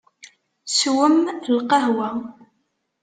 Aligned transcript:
Swem 0.77 1.15
lqahwa. 1.55 2.09